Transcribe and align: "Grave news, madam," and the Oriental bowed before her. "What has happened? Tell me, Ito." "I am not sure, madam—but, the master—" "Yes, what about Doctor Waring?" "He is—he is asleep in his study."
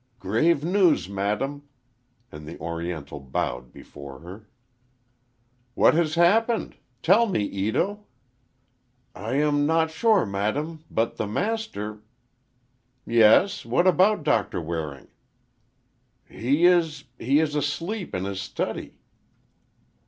"Grave 0.17 0.63
news, 0.65 1.07
madam," 1.07 1.69
and 2.31 2.47
the 2.47 2.57
Oriental 2.57 3.19
bowed 3.19 3.71
before 3.71 4.21
her. 4.21 4.49
"What 5.75 5.93
has 5.93 6.15
happened? 6.15 6.77
Tell 7.03 7.27
me, 7.27 7.43
Ito." 7.45 8.03
"I 9.13 9.35
am 9.35 9.67
not 9.67 9.91
sure, 9.91 10.25
madam—but, 10.25 11.17
the 11.17 11.27
master—" 11.27 12.01
"Yes, 13.05 13.63
what 13.63 13.85
about 13.85 14.23
Doctor 14.23 14.59
Waring?" 14.59 15.09
"He 16.27 16.65
is—he 16.65 17.39
is 17.39 17.53
asleep 17.53 18.15
in 18.15 18.23
his 18.23 18.41
study." 18.41 18.95